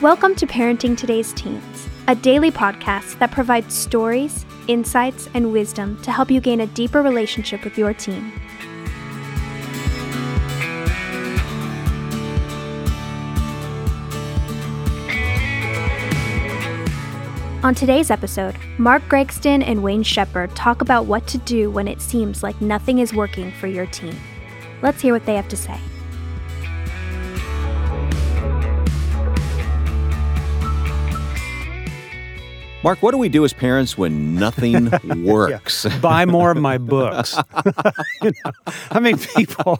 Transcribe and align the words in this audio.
Welcome 0.00 0.34
to 0.36 0.46
Parenting 0.46 0.96
Today's 0.96 1.34
Teens, 1.34 1.86
a 2.08 2.14
daily 2.14 2.50
podcast 2.50 3.18
that 3.18 3.30
provides 3.30 3.74
stories, 3.74 4.46
insights, 4.66 5.28
and 5.34 5.52
wisdom 5.52 6.00
to 6.00 6.10
help 6.10 6.30
you 6.30 6.40
gain 6.40 6.62
a 6.62 6.66
deeper 6.68 7.02
relationship 7.02 7.62
with 7.64 7.76
your 7.76 7.92
teen. 7.92 8.32
On 17.62 17.74
today's 17.74 18.10
episode, 18.10 18.56
Mark 18.78 19.02
Gregston 19.02 19.62
and 19.62 19.82
Wayne 19.82 20.02
Shepherd 20.02 20.56
talk 20.56 20.80
about 20.80 21.04
what 21.04 21.26
to 21.26 21.36
do 21.36 21.70
when 21.70 21.86
it 21.86 22.00
seems 22.00 22.42
like 22.42 22.58
nothing 22.62 23.00
is 23.00 23.12
working 23.12 23.52
for 23.52 23.66
your 23.66 23.84
teen. 23.84 24.16
Let's 24.80 25.02
hear 25.02 25.12
what 25.12 25.26
they 25.26 25.36
have 25.36 25.48
to 25.48 25.58
say. 25.58 25.78
Mark, 32.82 33.02
what 33.02 33.10
do 33.10 33.18
we 33.18 33.28
do 33.28 33.44
as 33.44 33.52
parents 33.52 33.98
when 33.98 34.36
nothing 34.36 34.90
works? 35.24 35.84
Yeah. 35.84 35.98
Buy 35.98 36.24
more 36.24 36.50
of 36.50 36.56
my 36.56 36.78
books. 36.78 37.36
you 38.22 38.32
know, 38.42 38.52
I 38.90 39.00
mean, 39.00 39.18
people, 39.18 39.78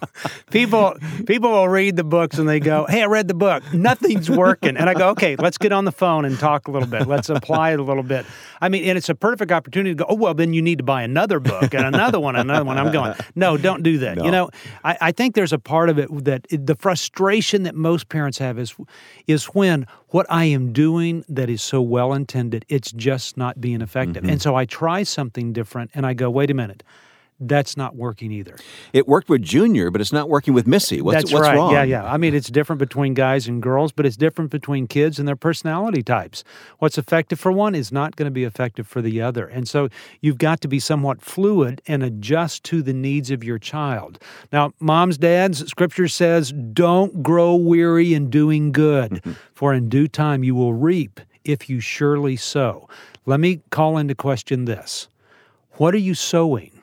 people, 0.51 0.95
people 1.25 1.51
will 1.51 1.69
read 1.69 1.97
the 1.97 2.05
books 2.05 2.37
and 2.39 2.47
they 2.47 2.61
go, 2.61 2.85
"Hey, 2.87 3.03
I 3.03 3.07
read 3.07 3.27
the 3.27 3.35
book. 3.35 3.63
Nothing's 3.73 4.29
working." 4.29 4.77
And 4.77 4.91
I 4.91 4.93
go, 4.93 5.09
"Okay, 5.11 5.35
let's 5.37 5.57
get 5.57 5.73
on 5.73 5.87
the 5.87 5.93
phone 5.93 6.27
and 6.27 6.39
talk 6.39 6.69
a 6.69 6.71
little 6.71 6.89
bit. 6.89 7.07
Let's 7.07 7.31
apply 7.31 7.73
it 7.73 7.81
a 7.81 7.83
little 7.83 8.03
bit." 8.03 8.27
I 8.61 8.69
mean, 8.69 8.85
and 8.85 8.99
it's 8.99 9.09
a 9.09 9.15
perfect 9.15 9.51
opportunity 9.51 9.93
to 9.93 10.05
go, 10.05 10.07
"Oh, 10.07 10.15
well, 10.15 10.35
then 10.35 10.53
you 10.53 10.61
need 10.61 10.77
to 10.77 10.85
buy 10.85 11.03
another 11.03 11.41
book 11.41 11.73
and 11.73 11.87
another 11.87 12.21
one, 12.21 12.37
and 12.37 12.51
another 12.51 12.67
one." 12.67 12.77
I'm 12.77 12.93
going, 12.93 13.15
"No, 13.35 13.57
don't 13.57 13.83
do 13.83 13.97
that." 13.99 14.19
No. 14.19 14.25
You 14.25 14.31
know, 14.31 14.51
I, 14.85 14.99
I 15.01 15.13
think 15.13 15.35
there's 15.35 15.55
a 15.55 15.59
part 15.59 15.89
of 15.89 15.99
it 15.99 16.09
that 16.25 16.47
the 16.51 16.77
frustration 16.79 17.63
that 17.63 17.75
most 17.75 18.11
parents 18.11 18.37
have 18.39 18.59
is 18.59 18.75
is 19.27 19.47
when 19.47 19.87
what 20.11 20.27
I 20.29 20.45
am 20.45 20.73
doing 20.73 21.25
that 21.29 21.49
is 21.49 21.63
so 21.63 21.81
well 21.81 22.13
intended, 22.13 22.65
it's 22.69 22.93
just 22.93 23.37
not 23.37 23.61
being 23.61 23.81
effective. 23.81 24.23
Mm-hmm. 24.23 24.33
And 24.33 24.43
so 24.43 24.55
I 24.55 24.65
try 24.65 25.03
something 25.03 25.53
different 25.53 25.91
and 25.95 26.07
I 26.07 26.15
go, 26.15 26.31
wait 26.31 26.51
a 26.51 26.55
minute, 26.55 26.83
that's 27.41 27.77
not 27.77 27.97
working 27.97 28.31
either. 28.31 28.57
It 28.93 29.09
worked 29.09 29.29
with 29.29 29.43
Junior, 29.43 29.91
but 29.91 30.01
it's 30.01 30.13
not 30.13 30.29
working 30.29 30.53
with 30.53 30.67
Missy. 30.67 31.01
What's, 31.01 31.17
that's 31.17 31.33
what's 31.33 31.43
right. 31.43 31.57
wrong? 31.57 31.73
Yeah, 31.73 31.83
yeah. 31.85 32.05
I 32.05 32.19
mean, 32.19 32.35
it's 32.35 32.51
different 32.51 32.79
between 32.79 33.15
guys 33.15 33.49
and 33.49 33.63
girls, 33.63 33.93
but 33.93 34.05
it's 34.05 34.17
different 34.17 34.51
between 34.51 34.87
kids 34.87 35.19
and 35.19 35.27
their 35.27 35.37
personality 35.37 36.03
types. 36.03 36.45
What's 36.79 36.99
effective 36.99 37.41
for 37.41 37.51
one 37.51 37.75
is 37.75 37.91
not 37.91 38.17
going 38.17 38.27
to 38.27 38.31
be 38.31 38.45
effective 38.45 38.87
for 38.87 39.01
the 39.01 39.23
other. 39.23 39.47
And 39.47 39.67
so 39.67 39.89
you've 40.21 40.39
got 40.39 40.61
to 40.61 40.69
be 40.69 40.79
somewhat 40.79 41.23
fluid 41.23 41.81
and 41.87 42.03
adjust 42.03 42.63
to 42.65 42.83
the 42.83 42.93
needs 42.93 43.31
of 43.31 43.43
your 43.43 43.59
child. 43.59 44.19
Now, 44.53 44.73
moms, 44.79 45.17
dads, 45.17 45.67
scripture 45.67 46.09
says, 46.09 46.53
don't 46.53 47.23
grow 47.23 47.55
weary 47.55 48.13
in 48.13 48.29
doing 48.29 48.73
good, 48.73 49.13
mm-hmm. 49.13 49.33
for 49.55 49.73
in 49.73 49.89
due 49.89 50.09
time 50.09 50.45
you 50.45 50.55
will 50.55 50.75
reap 50.75 51.21
if 51.45 51.71
you 51.71 51.81
surely 51.81 52.37
sow. 52.37 52.89
Let 53.27 53.41
me 53.41 53.63
call 53.71 53.97
into 53.99 54.15
question 54.15 54.65
this 54.65 55.09
What 55.73 55.95
are 55.95 55.99
you 55.99 56.15
sowing? 56.15 56.80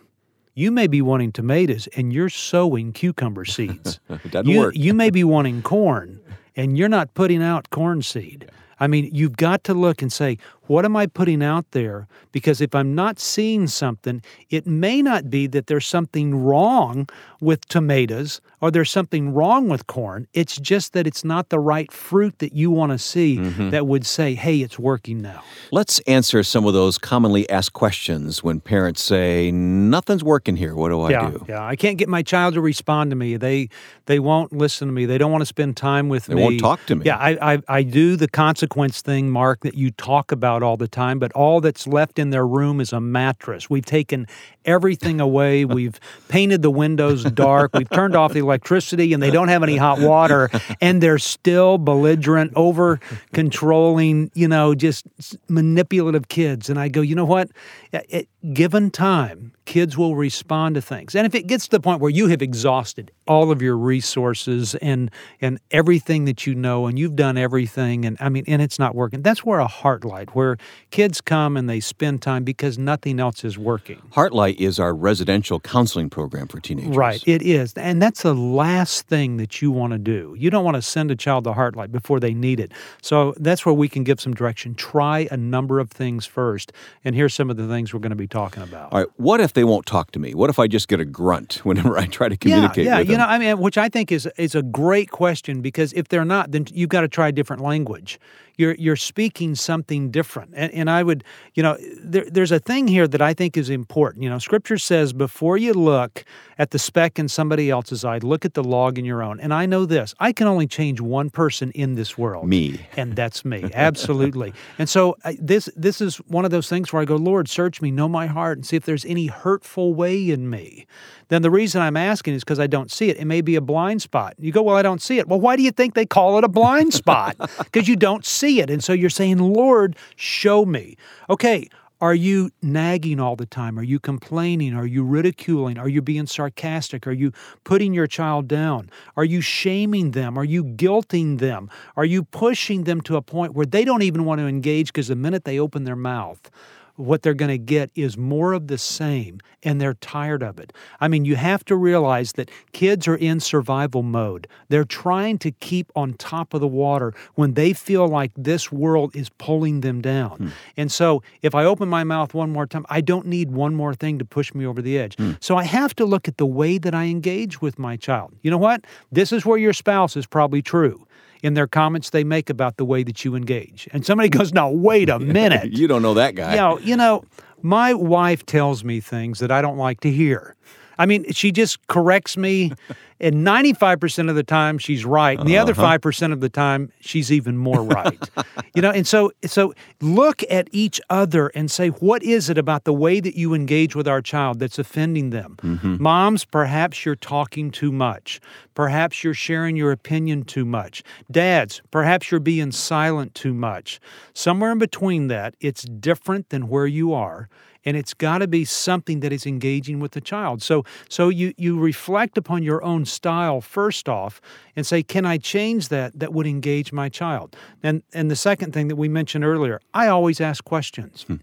You 0.57 0.71
may 0.71 0.87
be 0.87 1.03
wanting 1.03 1.33
tomatoes 1.33 1.87
and 1.95 2.11
you're 2.11 2.29
sowing 2.29 2.91
cucumber 2.91 3.45
seeds. 3.45 3.99
Doesn't 4.31 4.49
you, 4.49 4.59
work. 4.59 4.75
you 4.75 4.91
may 4.91 5.11
be 5.11 5.23
wanting 5.35 5.61
corn 5.61 6.19
and 6.55 6.75
you're 6.75 6.89
not 6.89 7.13
putting 7.13 7.43
out 7.43 7.69
corn 7.69 8.01
seed. 8.01 8.49
I 8.79 8.87
mean, 8.87 9.11
you've 9.13 9.37
got 9.37 9.63
to 9.65 9.75
look 9.75 10.01
and 10.01 10.11
say, 10.11 10.39
what 10.67 10.85
am 10.85 10.95
I 10.95 11.07
putting 11.07 11.41
out 11.43 11.71
there? 11.71 12.07
Because 12.31 12.61
if 12.61 12.75
I'm 12.75 12.93
not 12.95 13.19
seeing 13.19 13.67
something, 13.67 14.21
it 14.49 14.67
may 14.67 15.01
not 15.01 15.29
be 15.29 15.47
that 15.47 15.67
there's 15.67 15.85
something 15.87 16.35
wrong 16.35 17.07
with 17.41 17.65
tomatoes 17.67 18.41
or 18.61 18.71
there's 18.71 18.89
something 18.91 19.33
wrong 19.33 19.69
with 19.69 19.87
corn. 19.87 20.27
It's 20.33 20.57
just 20.57 20.93
that 20.93 21.05
it's 21.07 21.23
not 21.23 21.49
the 21.49 21.59
right 21.59 21.91
fruit 21.91 22.39
that 22.39 22.53
you 22.53 22.71
want 22.71 22.91
to 22.91 22.97
see 22.97 23.37
Mm-hmm. 23.37 23.69
that 23.71 23.87
would 23.87 24.05
say, 24.05 24.35
hey, 24.35 24.57
it's 24.61 24.77
working 24.79 25.21
now. 25.21 25.43
Let's 25.71 25.99
answer 26.01 26.43
some 26.43 26.65
of 26.65 26.73
those 26.73 26.97
commonly 26.97 27.49
asked 27.49 27.73
questions 27.73 28.43
when 28.43 28.59
parents 28.59 29.01
say, 29.01 29.51
Nothing's 29.51 30.23
working 30.23 30.55
here. 30.55 30.75
What 30.75 30.89
do 30.89 31.01
I 31.01 31.11
yeah, 31.11 31.29
do? 31.31 31.45
yeah. 31.47 31.63
I 31.65 31.75
can't 31.75 31.97
get 31.97 32.09
my 32.09 32.23
child 32.23 32.53
to 32.55 32.61
respond 32.61 33.09
to 33.11 33.15
me. 33.15 33.37
They 33.37 33.69
they 34.05 34.19
won't 34.19 34.53
listen 34.53 34.87
to 34.87 34.93
me. 34.93 35.05
They 35.05 35.17
don't 35.17 35.31
want 35.31 35.41
to 35.41 35.45
spend 35.45 35.77
time 35.77 36.09
with 36.09 36.25
They 36.25 36.35
me. 36.35 36.43
won't 36.43 36.59
talk 36.59 36.85
to 36.87 36.95
me. 36.95 37.05
Yeah, 37.05 37.17
I, 37.17 37.53
I 37.55 37.61
I 37.67 37.83
do 37.83 38.15
the 38.15 38.27
consequence 38.27 39.01
thing, 39.01 39.29
Mark, 39.29 39.61
that 39.61 39.75
you 39.75 39.91
talk 39.91 40.31
about 40.31 40.56
all 40.63 40.77
the 40.77 40.87
time. 40.87 41.19
But 41.19 41.31
all 41.33 41.61
that's 41.61 41.87
left 41.87 42.19
in 42.19 42.29
their 42.29 42.45
room 42.45 42.79
is 42.79 42.93
a 42.93 42.99
mattress. 42.99 43.69
We've 43.69 43.85
taken 43.85 44.27
everything 44.65 45.19
away. 45.19 45.65
We've 45.77 45.99
painted 46.27 46.61
the 46.61 46.71
windows 46.71 47.23
dark. 47.23 47.71
We've 47.73 47.89
turned 47.89 48.15
off 48.15 48.33
the 48.33 48.39
electricity, 48.39 49.13
and 49.13 49.21
they 49.21 49.31
don't 49.31 49.47
have 49.47 49.63
any 49.63 49.77
hot 49.77 49.99
water. 49.99 50.49
And 50.81 51.01
they're 51.01 51.17
still 51.17 51.77
belligerent, 51.77 52.53
over 52.55 52.99
controlling. 53.33 54.31
You 54.33 54.47
know, 54.47 54.75
just 54.75 55.07
manipulative 55.47 56.27
kids. 56.27 56.69
And 56.69 56.79
I 56.79 56.87
go, 56.87 57.01
you 57.01 57.15
know 57.15 57.25
what? 57.25 57.49
At 57.93 58.25
given 58.53 58.91
time, 58.91 59.53
kids 59.67 59.97
will 59.97 60.15
respond 60.15 60.75
to 60.75 60.81
things. 60.81 61.13
And 61.13 61.27
if 61.27 61.35
it 61.35 61.45
gets 61.45 61.65
to 61.65 61.71
the 61.71 61.79
point 61.81 61.99
where 61.99 62.09
you 62.09 62.27
have 62.29 62.41
exhausted 62.41 63.11
all 63.27 63.51
of 63.51 63.61
your 63.61 63.77
resources 63.77 64.73
and 64.75 65.11
and 65.41 65.59
everything 65.71 66.25
that 66.25 66.47
you 66.47 66.55
know 66.55 66.87
and 66.87 66.97
you've 66.97 67.17
done 67.17 67.37
everything 67.37 68.05
and 68.05 68.17
I 68.21 68.29
mean 68.29 68.45
and 68.47 68.61
it's 68.61 68.79
not 68.79 68.95
working. 68.95 69.21
That's 69.21 69.43
where 69.43 69.59
a 69.59 69.67
heartlight 69.67 70.33
where 70.33 70.57
kids 70.91 71.19
come 71.19 71.57
and 71.57 71.69
they 71.69 71.81
spend 71.81 72.21
time 72.21 72.45
because 72.45 72.77
nothing 72.77 73.19
else 73.19 73.43
is 73.43 73.57
working. 73.57 74.01
Heartlight 74.11 74.55
is 74.57 74.79
our 74.79 74.95
residential 74.95 75.59
counseling 75.59 76.09
program 76.09 76.47
for 76.47 76.61
teenagers. 76.61 76.95
Right, 76.95 77.21
it 77.27 77.41
is. 77.41 77.73
And 77.73 78.01
that's 78.01 78.23
the 78.23 78.33
last 78.33 79.07
thing 79.07 79.35
that 79.37 79.61
you 79.61 79.69
want 79.69 79.91
to 79.91 79.99
do. 79.99 80.33
You 80.39 80.49
don't 80.49 80.63
want 80.63 80.75
to 80.75 80.81
send 80.81 81.11
a 81.11 81.15
child 81.15 81.43
to 81.43 81.51
Heartlight 81.51 81.91
before 81.91 82.21
they 82.21 82.33
need 82.33 82.61
it. 82.61 82.71
So 83.01 83.33
that's 83.37 83.65
where 83.65 83.73
we 83.73 83.89
can 83.89 84.05
give 84.05 84.21
some 84.21 84.33
direction. 84.33 84.75
Try 84.75 85.27
a 85.29 85.37
number 85.37 85.79
of 85.79 85.91
things 85.91 86.25
first. 86.25 86.71
And 87.03 87.15
here's 87.15 87.33
some 87.33 87.49
of 87.49 87.57
the 87.57 87.67
things 87.67 87.93
we're 87.93 87.99
going 87.99 88.11
to 88.11 88.15
be 88.15 88.27
talking 88.27 88.63
about. 88.63 88.93
All 88.93 88.99
right. 88.99 89.09
What 89.17 89.41
if 89.41 89.56
they 89.57 89.63
won't 89.63 89.87
talk 89.87 90.11
to 90.11 90.19
me? 90.19 90.35
What 90.35 90.51
if 90.51 90.59
I 90.59 90.67
just 90.67 90.87
get 90.87 90.99
a 90.99 91.05
grunt 91.05 91.55
whenever 91.65 91.97
I 91.97 92.05
try 92.05 92.29
to 92.29 92.37
communicate 92.37 92.85
yeah, 92.85 92.91
yeah, 92.91 92.97
with 92.99 93.09
you 93.09 93.17
know, 93.17 93.25
I 93.25 93.39
mean, 93.39 93.57
which 93.57 93.77
I 93.77 93.89
think 93.89 94.11
is 94.11 94.29
is 94.37 94.55
a 94.55 94.61
great 94.61 95.09
question 95.11 95.61
because 95.61 95.91
if 95.93 96.07
they're 96.09 96.25
not, 96.25 96.51
then 96.51 96.67
you've 96.71 96.89
got 96.89 97.01
to 97.01 97.07
try 97.07 97.27
a 97.27 97.31
different 97.31 97.63
language. 97.63 98.19
You're 98.57 98.75
you're 98.75 98.95
speaking 98.95 99.55
something 99.55 100.11
different, 100.11 100.53
and 100.55 100.71
and 100.73 100.89
I 100.89 101.03
would, 101.03 101.23
you 101.53 101.63
know, 101.63 101.77
there, 102.01 102.25
there's 102.25 102.51
a 102.51 102.59
thing 102.59 102.87
here 102.87 103.07
that 103.07 103.21
I 103.21 103.33
think 103.33 103.55
is 103.55 103.69
important. 103.69 104.23
You 104.23 104.29
know, 104.29 104.39
Scripture 104.39 104.77
says 104.77 105.13
before 105.13 105.57
you 105.57 105.73
look 105.73 106.25
at 106.57 106.71
the 106.71 106.79
speck 106.79 107.19
in 107.19 107.27
somebody 107.27 107.69
else's 107.69 108.03
eye, 108.03 108.17
look 108.17 108.45
at 108.45 108.55
the 108.55 108.63
log 108.63 108.97
in 108.97 109.05
your 109.05 109.21
own. 109.21 109.39
And 109.39 109.53
I 109.53 109.65
know 109.65 109.85
this: 109.85 110.15
I 110.19 110.31
can 110.33 110.47
only 110.47 110.67
change 110.67 110.99
one 110.99 111.29
person 111.29 111.71
in 111.71 111.95
this 111.95 112.17
world. 112.17 112.47
Me. 112.47 112.79
and 112.97 113.15
that's 113.15 113.45
me, 113.45 113.69
absolutely. 113.73 114.53
and 114.79 114.89
so 114.89 115.15
I, 115.23 115.37
this 115.39 115.69
this 115.75 116.01
is 116.01 116.17
one 116.27 116.45
of 116.45 116.51
those 116.51 116.67
things 116.67 116.91
where 116.91 117.01
I 117.01 117.05
go, 117.05 117.15
Lord, 117.15 117.47
search 117.47 117.81
me, 117.81 117.91
know 117.91 118.09
my 118.09 118.27
heart, 118.27 118.57
and 118.57 118.65
see 118.65 118.75
if 118.75 118.85
there's 118.85 119.05
any 119.05 119.27
hurtful 119.27 119.93
way 119.93 120.29
in 120.29 120.49
me 120.49 120.87
then 121.29 121.41
the 121.41 121.51
reason 121.51 121.81
I'm 121.81 121.97
asking 121.97 122.35
is 122.35 122.43
because 122.43 122.59
I 122.59 122.67
don't 122.67 122.91
see 122.91 123.09
it. 123.09 123.17
It 123.17 123.25
may 123.25 123.41
be 123.41 123.55
a 123.55 123.61
blind 123.61 124.01
spot. 124.01 124.35
You 124.39 124.51
go, 124.51 124.61
well, 124.61 124.77
I 124.77 124.81
don't 124.81 125.01
see 125.01 125.19
it. 125.19 125.27
Well, 125.27 125.39
why 125.39 125.55
do 125.55 125.63
you 125.63 125.71
think 125.71 125.93
they 125.93 126.05
call 126.05 126.37
it 126.37 126.43
a 126.43 126.47
blind 126.49 126.93
spot? 126.93 127.35
Because 127.57 127.87
you 127.87 127.95
don't 127.95 128.25
see 128.25 128.46
it. 128.47 128.69
And 128.69 128.83
so 128.83 128.93
you're 128.93 129.09
saying, 129.09 129.37
Lord, 129.37 129.95
show 130.15 130.65
me. 130.65 130.97
Okay, 131.29 131.69
are 131.99 132.13
you 132.13 132.51
nagging 132.61 133.19
all 133.19 133.35
the 133.35 133.47
time? 133.47 133.79
Are 133.79 133.83
you 133.83 133.99
complaining? 133.99 134.75
Are 134.75 134.85
you 134.85 135.03
ridiculing? 135.03 135.79
Are 135.79 135.89
you 135.89 136.01
being 136.01 136.27
sarcastic? 136.27 137.07
Are 137.07 137.11
you 137.11 137.31
putting 137.63 137.93
your 137.93 138.05
child 138.05 138.47
down? 138.47 138.91
Are 139.15 139.25
you 139.25 139.41
shaming 139.41 140.11
them? 140.11 140.37
Are 140.37 140.43
you 140.43 140.63
guilting 140.63 141.39
them? 141.39 141.71
Are 141.95 142.05
you 142.05 142.23
pushing 142.23 142.83
them 142.83 143.01
to 143.01 143.15
a 143.15 143.21
point 143.23 143.53
where 143.53 143.65
they 143.65 143.83
don't 143.83 144.03
even 144.03 144.25
want 144.25 144.39
to 144.39 144.47
engage 144.47 144.87
because 144.93 145.07
the 145.07 145.15
minute 145.15 145.43
they 145.43 145.59
open 145.59 145.85
their 145.85 145.95
mouth, 145.95 146.51
what 146.97 147.21
they're 147.21 147.33
going 147.33 147.49
to 147.49 147.57
get 147.57 147.89
is 147.95 148.17
more 148.17 148.53
of 148.53 148.67
the 148.67 148.77
same 148.77 149.39
and 149.63 149.79
they're 149.79 149.95
tired 149.95 150.43
of 150.43 150.59
it. 150.59 150.73
I 150.99 151.07
mean, 151.07 151.25
you 151.25 151.35
have 151.35 151.63
to 151.65 151.75
realize 151.75 152.33
that 152.33 152.49
kids 152.73 153.07
are 153.07 153.15
in 153.15 153.39
survival 153.39 154.03
mode. 154.03 154.47
They're 154.69 154.83
trying 154.83 155.37
to 155.39 155.51
keep 155.51 155.91
on 155.95 156.13
top 156.13 156.53
of 156.53 156.61
the 156.61 156.67
water 156.67 157.13
when 157.35 157.53
they 157.53 157.73
feel 157.73 158.07
like 158.07 158.31
this 158.35 158.71
world 158.71 159.15
is 159.15 159.29
pulling 159.29 159.81
them 159.81 160.01
down. 160.01 160.37
Hmm. 160.37 160.47
And 160.75 160.91
so, 160.91 161.23
if 161.41 161.55
I 161.55 161.65
open 161.65 161.89
my 161.89 162.03
mouth 162.03 162.33
one 162.33 162.51
more 162.51 162.65
time, 162.65 162.85
I 162.89 163.01
don't 163.01 163.27
need 163.27 163.51
one 163.51 163.75
more 163.75 163.93
thing 163.93 164.19
to 164.19 164.25
push 164.25 164.53
me 164.53 164.65
over 164.65 164.81
the 164.81 164.97
edge. 164.97 165.15
Hmm. 165.17 165.33
So, 165.39 165.55
I 165.57 165.63
have 165.63 165.95
to 165.95 166.05
look 166.05 166.27
at 166.27 166.37
the 166.37 166.45
way 166.45 166.77
that 166.77 166.93
I 166.93 167.05
engage 167.05 167.61
with 167.61 167.79
my 167.79 167.97
child. 167.97 168.33
You 168.41 168.51
know 168.51 168.57
what? 168.57 168.85
This 169.11 169.31
is 169.31 169.45
where 169.45 169.57
your 169.57 169.73
spouse 169.73 170.15
is 170.15 170.25
probably 170.25 170.61
true 170.61 171.06
in 171.43 171.53
their 171.53 171.67
comments 171.67 172.09
they 172.09 172.23
make 172.23 172.49
about 172.49 172.77
the 172.77 172.85
way 172.85 173.03
that 173.03 173.23
you 173.25 173.35
engage. 173.35 173.87
And 173.93 174.05
somebody 174.05 174.29
goes, 174.37 174.53
"Now 174.53 174.69
wait 174.69 175.09
a 175.09 175.19
minute." 175.39 175.71
you 175.73 175.87
don't 175.87 176.01
know 176.01 176.13
that 176.15 176.35
guy. 176.35 176.51
you 176.51 176.57
know, 176.57 176.79
you 176.79 176.95
know, 176.97 177.23
my 177.61 177.93
wife 177.93 178.45
tells 178.45 178.83
me 178.83 178.99
things 178.99 179.39
that 179.39 179.51
I 179.51 179.61
don't 179.61 179.77
like 179.77 179.99
to 180.01 180.11
hear. 180.11 180.55
I 180.97 181.05
mean, 181.05 181.31
she 181.31 181.51
just 181.51 181.85
corrects 181.87 182.37
me 182.37 182.71
and 183.19 183.45
95% 183.47 184.29
of 184.29 184.35
the 184.35 184.43
time 184.43 184.77
she's 184.77 185.03
right 185.05 185.39
and 185.39 185.47
the 185.49 185.57
other 185.57 185.71
Uh-huh. 185.73 185.97
5% 185.97 186.31
of 186.33 186.39
the 186.39 186.49
time 186.49 186.91
she's 186.99 187.31
even 187.31 187.57
more 187.57 187.81
right. 187.83 188.19
You 188.75 188.83
know 188.83 188.91
and 188.91 189.07
so 189.07 189.31
so 189.43 189.73
look 190.01 190.43
at 190.51 190.67
each 190.71 191.01
other 191.09 191.47
and 191.55 191.71
say 191.71 191.87
what 191.87 192.21
is 192.21 192.47
it 192.47 192.59
about 192.59 192.83
the 192.83 192.93
way 192.93 193.19
that 193.19 193.35
you 193.35 193.55
engage 193.55 193.95
with 193.95 194.07
our 194.07 194.21
child 194.21 194.59
that's 194.59 194.77
offending 194.77 195.31
them? 195.31 195.55
Mm-hmm. 195.63 196.01
moms 196.01 196.45
perhaps 196.45 197.03
you're 197.03 197.15
talking 197.15 197.71
too 197.71 197.91
much. 197.91 198.39
Perhaps 198.75 199.23
you're 199.23 199.33
sharing 199.33 199.75
your 199.75 199.91
opinion 199.91 200.43
too 200.43 200.63
much. 200.65 201.01
Dads 201.31 201.81
perhaps 201.89 202.29
you're 202.29 202.39
being 202.39 202.71
silent 202.71 203.33
too 203.33 203.53
much. 203.55 203.99
Somewhere 204.35 204.71
in 204.73 204.77
between 204.77 205.27
that 205.29 205.55
it's 205.59 205.81
different 205.83 206.49
than 206.49 206.67
where 206.67 206.85
you 206.87 207.13
are 207.13 207.49
and 207.87 207.95
it's 207.95 208.13
got 208.13 208.39
to 208.39 208.47
be 208.47 208.65
something 208.65 209.21
that 209.21 209.31
is 209.31 209.45
engaging 209.45 210.01
with 210.01 210.11
the 210.11 210.19
child. 210.19 210.61
So 210.61 210.83
so 211.07 211.29
you 211.29 211.53
you 211.57 211.79
reflect 211.79 212.37
upon 212.37 212.61
your 212.61 212.83
own 212.83 213.05
style 213.05 213.61
first 213.61 214.09
off 214.09 214.41
and 214.75 214.85
say 214.85 215.01
can 215.01 215.25
i 215.25 215.37
change 215.37 215.87
that 215.87 216.19
that 216.19 216.33
would 216.33 216.45
engage 216.45 216.91
my 216.91 217.07
child? 217.07 217.55
And 217.81 218.03
and 218.13 218.29
the 218.29 218.35
second 218.35 218.73
thing 218.73 218.89
that 218.89 218.97
we 218.97 219.07
mentioned 219.07 219.45
earlier 219.45 219.79
i 219.93 220.07
always 220.07 220.41
ask 220.41 220.63
questions. 220.65 221.23
Hmm. 221.23 221.37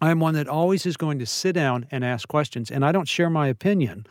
I'm 0.00 0.20
one 0.20 0.34
that 0.34 0.48
always 0.48 0.86
is 0.86 0.96
going 0.96 1.18
to 1.18 1.26
sit 1.26 1.54
down 1.56 1.86
and 1.90 2.04
ask 2.04 2.28
questions 2.28 2.70
and 2.70 2.84
i 2.84 2.92
don't 2.92 3.08
share 3.08 3.28
my 3.28 3.48
opinion 3.48 4.06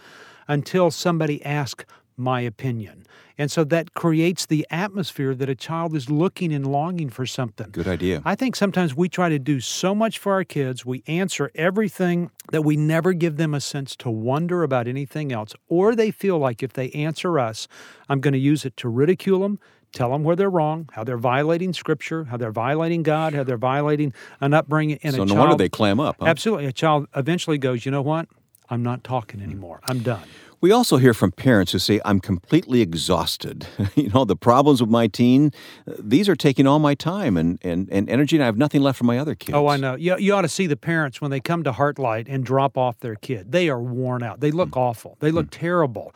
until 0.49 0.91
somebody 0.91 1.43
asks 1.45 1.85
my 2.17 2.41
opinion 2.41 3.05
and 3.39 3.49
so 3.49 3.63
that 3.63 3.95
creates 3.95 4.45
the 4.45 4.67
atmosphere 4.69 5.33
that 5.33 5.49
a 5.49 5.55
child 5.55 5.95
is 5.95 6.11
looking 6.11 6.53
and 6.53 6.67
longing 6.67 7.09
for 7.09 7.25
something 7.25 7.69
Good 7.71 7.87
idea. 7.87 8.21
I 8.25 8.35
think 8.35 8.55
sometimes 8.55 8.95
we 8.95 9.09
try 9.09 9.29
to 9.29 9.39
do 9.39 9.59
so 9.59 9.95
much 9.95 10.19
for 10.19 10.33
our 10.33 10.43
kids, 10.43 10.85
we 10.85 11.01
answer 11.07 11.49
everything 11.55 12.29
that 12.51 12.63
we 12.63 12.77
never 12.77 13.13
give 13.13 13.37
them 13.37 13.53
a 13.55 13.61
sense 13.61 13.95
to 13.95 14.09
wonder 14.11 14.61
about 14.61 14.87
anything 14.87 15.31
else, 15.31 15.55
or 15.67 15.95
they 15.95 16.11
feel 16.11 16.37
like 16.37 16.61
if 16.61 16.73
they 16.73 16.91
answer 16.91 17.39
us, 17.39 17.67
I'm 18.09 18.19
going 18.19 18.33
to 18.33 18.39
use 18.39 18.65
it 18.65 18.77
to 18.77 18.89
ridicule 18.89 19.39
them. 19.39 19.59
Tell 19.91 20.11
them 20.11 20.23
where 20.23 20.35
they're 20.35 20.51
wrong, 20.51 20.87
how 20.93 21.03
they're 21.03 21.17
violating 21.17 21.73
Scripture, 21.73 22.25
how 22.25 22.37
they're 22.37 22.51
violating 22.51 23.01
God, 23.01 23.33
how 23.33 23.43
they're 23.43 23.57
violating 23.57 24.13
an 24.39 24.53
upbringing. 24.53 24.99
And 25.01 25.15
so 25.15 25.23
a 25.23 25.25
no 25.25 25.33
child, 25.33 25.47
wonder 25.47 25.63
they 25.63 25.69
clam 25.69 25.99
up. 25.99 26.17
huh? 26.19 26.27
Absolutely, 26.27 26.67
a 26.67 26.71
child 26.71 27.07
eventually 27.15 27.57
goes, 27.57 27.85
you 27.85 27.91
know 27.91 28.03
what? 28.03 28.27
I'm 28.69 28.83
not 28.83 29.03
talking 29.03 29.41
anymore. 29.41 29.79
I'm 29.87 29.99
done. 29.99 30.21
We 30.61 30.71
also 30.71 30.97
hear 30.97 31.13
from 31.13 31.31
parents 31.31 31.71
who 31.71 31.79
say, 31.79 32.01
I'm 32.03 32.19
completely 32.19 32.81
exhausted. 32.81 33.65
you 33.95 34.09
know, 34.09 34.25
the 34.25 34.35
problems 34.35 34.81
with 34.81 34.89
my 34.89 35.07
teen, 35.07 35.51
uh, 35.87 35.93
these 35.97 36.27
are 36.27 36.35
taking 36.35 36.67
all 36.67 36.79
my 36.79 36.95
time 36.95 37.37
and, 37.37 37.59
and, 37.61 37.87
and 37.89 38.09
energy, 38.09 38.35
and 38.35 38.43
I 38.43 38.45
have 38.45 38.57
nothing 38.57 38.81
left 38.81 38.97
for 38.97 39.05
my 39.05 39.17
other 39.17 39.35
kids. 39.35 39.55
Oh, 39.55 39.67
I 39.67 39.77
know. 39.77 39.95
You, 39.95 40.17
you 40.17 40.33
ought 40.33 40.41
to 40.41 40.49
see 40.49 40.67
the 40.67 40.75
parents 40.75 41.21
when 41.21 41.31
they 41.31 41.39
come 41.39 41.63
to 41.63 41.71
Heartlight 41.71 42.27
and 42.27 42.43
drop 42.43 42.77
off 42.77 42.99
their 42.99 43.15
kid. 43.15 43.51
They 43.53 43.69
are 43.69 43.81
worn 43.81 44.21
out. 44.21 44.41
They 44.41 44.51
look 44.51 44.75
awful. 44.75 45.17
They 45.21 45.31
look 45.31 45.49
terrible 45.49 46.13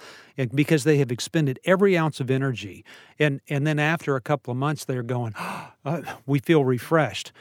because 0.53 0.83
they 0.83 0.97
have 0.97 1.11
expended 1.11 1.59
every 1.63 1.97
ounce 1.97 2.19
of 2.19 2.29
energy. 2.29 2.83
And, 3.19 3.39
and 3.49 3.65
then 3.65 3.79
after 3.79 4.15
a 4.15 4.21
couple 4.21 4.51
of 4.51 4.57
months, 4.57 4.83
they're 4.83 5.03
going, 5.03 5.33
uh, 5.85 6.01
we 6.25 6.39
feel 6.39 6.63
refreshed. 6.63 7.31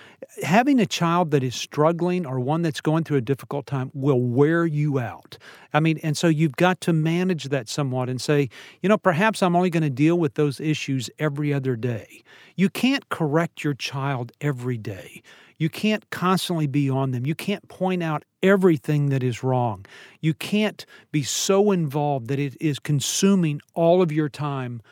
Having 0.43 0.81
a 0.81 0.87
child 0.87 1.31
that 1.31 1.43
is 1.43 1.55
struggling 1.55 2.27
or 2.27 2.41
one 2.41 2.63
that's 2.63 2.81
going 2.81 3.05
through 3.05 3.19
a 3.19 3.23
difficult 3.23 3.67
time 3.67 3.91
will 3.95 4.21
wear 4.21 4.67
you 4.67 4.99
out. 4.99 5.39
I 5.73 5.81
mean, 5.81 5.99
and 6.03 6.17
so 6.17 6.29
you've 6.29 6.57
got 6.57 6.81
to 6.83 6.93
manage 6.93 7.45
that 7.45 7.69
somewhat 7.69 8.09
and 8.09 8.21
say, 8.21 8.49
you 8.81 8.89
know, 8.89 8.99
perhaps 8.99 9.43
I'm 9.43 9.55
only 9.55 9.71
going 9.71 9.83
to 9.83 9.91
deal 9.91 10.19
with 10.19 10.35
those 10.35 10.61
issues 10.61 11.09
every 11.19 11.53
other 11.53 11.77
day. 11.77 12.23
You 12.57 12.69
can't 12.69 13.09
correct 13.09 13.63
your 13.63 13.75
child 13.75 14.33
every 14.41 14.79
day. 14.79 15.23
You 15.59 15.69
can't 15.69 16.09
constantly 16.11 16.67
be 16.67 16.91
on 16.91 17.13
them. 17.13 17.25
You 17.25 17.37
can't 17.37 17.69
point 17.69 18.03
out 18.03 18.25
everything 18.43 19.11
that 19.11 19.23
is 19.23 19.45
wrong. 19.45 19.87
You 20.21 20.35
can't 20.35 20.85
be 21.13 21.23
so 21.23 21.71
involved 21.71 22.27
that 22.27 22.41
it 22.41 22.57
is 22.61 22.81
consuming 22.81 23.61
all 23.75 24.03
of 24.03 24.11
your 24.11 24.29
time 24.29 24.83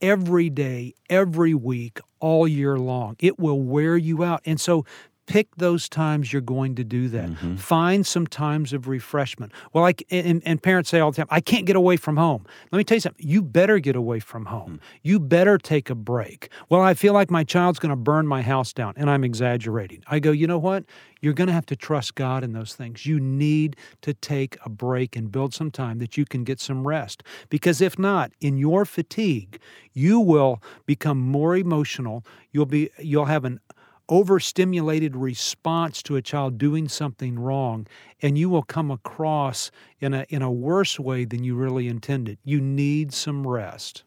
every 0.00 0.50
day, 0.50 0.94
every 1.08 1.54
week, 1.54 2.00
all 2.20 2.46
year 2.48 2.78
long. 2.78 3.16
It 3.18 3.38
will 3.38 3.60
wear 3.60 3.96
you 3.96 4.22
out. 4.24 4.42
And 4.44 4.60
so 4.60 4.84
pick 5.28 5.54
those 5.56 5.88
times 5.88 6.32
you're 6.32 6.42
going 6.42 6.74
to 6.74 6.82
do 6.82 7.06
that. 7.08 7.28
Mm-hmm. 7.28 7.56
Find 7.56 8.04
some 8.04 8.26
times 8.26 8.72
of 8.72 8.88
refreshment. 8.88 9.52
Well, 9.72 9.82
like 9.82 10.04
and, 10.10 10.42
and 10.44 10.60
parents 10.60 10.90
say 10.90 11.00
all 11.00 11.12
the 11.12 11.18
time, 11.18 11.28
I 11.30 11.40
can't 11.40 11.66
get 11.66 11.76
away 11.76 11.96
from 11.96 12.16
home. 12.16 12.46
Let 12.72 12.78
me 12.78 12.84
tell 12.84 12.96
you 12.96 13.00
something. 13.00 13.24
You 13.24 13.42
better 13.42 13.78
get 13.78 13.94
away 13.94 14.18
from 14.20 14.46
home. 14.46 14.76
Mm. 14.76 14.80
You 15.02 15.20
better 15.20 15.58
take 15.58 15.90
a 15.90 15.94
break. 15.94 16.48
Well, 16.70 16.80
I 16.80 16.94
feel 16.94 17.12
like 17.12 17.30
my 17.30 17.44
child's 17.44 17.78
going 17.78 17.90
to 17.90 17.96
burn 17.96 18.26
my 18.26 18.42
house 18.42 18.72
down, 18.72 18.94
and 18.96 19.10
I'm 19.10 19.22
exaggerating. 19.22 20.02
I 20.08 20.18
go, 20.18 20.32
you 20.32 20.46
know 20.46 20.58
what? 20.58 20.84
You're 21.20 21.34
going 21.34 21.48
to 21.48 21.52
have 21.52 21.66
to 21.66 21.76
trust 21.76 22.14
God 22.14 22.42
in 22.42 22.52
those 22.52 22.74
things. 22.74 23.04
You 23.04 23.20
need 23.20 23.76
to 24.02 24.14
take 24.14 24.56
a 24.64 24.70
break 24.70 25.14
and 25.14 25.30
build 25.30 25.52
some 25.52 25.70
time 25.70 25.98
that 25.98 26.16
you 26.16 26.24
can 26.24 26.44
get 26.44 26.60
some 26.60 26.86
rest. 26.86 27.22
Because 27.50 27.80
if 27.80 27.98
not, 27.98 28.32
in 28.40 28.56
your 28.56 28.84
fatigue, 28.84 29.60
you 29.92 30.20
will 30.20 30.62
become 30.86 31.18
more 31.18 31.56
emotional. 31.56 32.24
You'll 32.52 32.66
be 32.66 32.90
you'll 32.98 33.26
have 33.26 33.44
an 33.44 33.60
overstimulated 34.08 35.16
response 35.16 36.02
to 36.02 36.16
a 36.16 36.22
child 36.22 36.58
doing 36.58 36.88
something 36.88 37.38
wrong 37.38 37.86
and 38.22 38.38
you 38.38 38.48
will 38.48 38.62
come 38.62 38.90
across 38.90 39.70
in 40.00 40.14
a 40.14 40.24
in 40.28 40.42
a 40.42 40.50
worse 40.50 40.98
way 40.98 41.24
than 41.24 41.44
you 41.44 41.54
really 41.54 41.88
intended. 41.88 42.38
You 42.44 42.60
need 42.60 43.12
some 43.12 43.46
rest. 43.46 44.04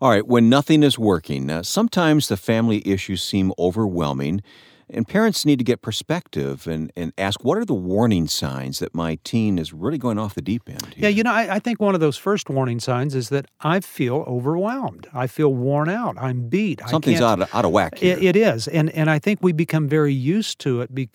All 0.00 0.10
right, 0.10 0.26
when 0.26 0.48
nothing 0.48 0.82
is 0.82 0.98
working, 0.98 1.50
uh, 1.50 1.62
sometimes 1.62 2.28
the 2.28 2.36
family 2.36 2.86
issues 2.86 3.22
seem 3.22 3.52
overwhelming, 3.58 4.42
and 4.90 5.06
parents 5.06 5.44
need 5.44 5.58
to 5.58 5.64
get 5.64 5.82
perspective 5.82 6.66
and, 6.66 6.92
and 6.96 7.12
ask 7.18 7.44
what 7.44 7.58
are 7.58 7.64
the 7.64 7.74
warning 7.74 8.26
signs 8.26 8.78
that 8.78 8.94
my 8.94 9.18
teen 9.24 9.58
is 9.58 9.72
really 9.72 9.98
going 9.98 10.18
off 10.18 10.34
the 10.34 10.42
deep 10.42 10.68
end? 10.68 10.94
Yeah, 10.96 11.08
you 11.08 11.22
know, 11.22 11.32
I, 11.32 11.56
I 11.56 11.58
think 11.58 11.80
one 11.80 11.94
of 11.94 12.00
those 12.00 12.16
first 12.16 12.48
warning 12.50 12.80
signs 12.80 13.14
is 13.14 13.28
that 13.30 13.46
I 13.60 13.80
feel 13.80 14.24
overwhelmed. 14.26 15.08
I 15.12 15.26
feel 15.26 15.52
worn 15.54 15.88
out. 15.88 16.16
I'm 16.18 16.48
beat. 16.48 16.80
Something's 16.88 17.20
out 17.20 17.42
of, 17.42 17.54
out 17.54 17.64
of 17.64 17.70
whack 17.70 17.98
here. 17.98 18.16
It, 18.16 18.24
it 18.24 18.36
is, 18.36 18.68
and 18.68 18.90
and 18.90 19.10
I 19.10 19.18
think 19.18 19.40
we 19.42 19.52
become 19.52 19.88
very 19.88 20.12
used 20.12 20.58
to 20.60 20.82
it, 20.82 20.94
be, 20.94 21.08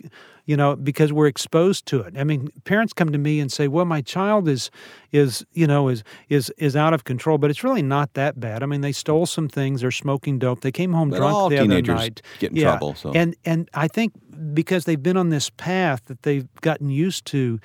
you 0.50 0.58
know, 0.58 0.76
because 0.76 1.14
we're 1.14 1.28
exposed 1.28 1.86
to 1.86 2.02
it. 2.02 2.18
I 2.18 2.24
mean, 2.24 2.48
parents 2.64 2.92
come 2.92 3.12
to 3.12 3.20
me 3.20 3.40
and 3.40 3.52
say, 3.52 3.68
"Well, 3.68 3.86
my 3.86 4.02
child 4.02 4.48
is, 4.48 4.72
is 5.12 5.46
you 5.54 5.68
know, 5.68 5.90
is 5.90 6.04
is 6.28 6.52
is 6.58 6.76
out 6.76 6.92
of 6.92 7.04
control," 7.04 7.38
but 7.38 7.52
it's 7.52 7.64
really 7.64 7.84
not 7.84 8.16
that 8.16 8.40
bad. 8.40 8.64
I 8.64 8.66
mean, 8.66 8.82
they 8.82 8.92
stole 8.92 9.28
some 9.28 9.48
things. 9.48 9.82
They're 9.82 9.92
smoking 9.92 10.40
dope. 10.40 10.62
They 10.62 10.72
came 10.72 10.92
home 10.92 11.12
But 11.12 11.18
drunk 11.18 11.52
the 11.52 11.60
other 11.60 11.82
night. 11.84 12.24
get 12.40 12.50
in 12.50 12.58
yeah. 12.58 12.64
trouble, 12.64 12.96
so. 12.96 13.12
and 13.12 13.36
and 13.46 13.70
I 13.76 13.88
think 13.88 14.14
because 14.56 14.86
they've 14.86 15.04
been 15.04 15.18
on 15.18 15.30
this 15.30 15.52
path 15.52 16.06
that 16.06 16.24
they've 16.24 16.48
gotten 16.62 16.90
used 16.90 17.26
to, 17.26 17.60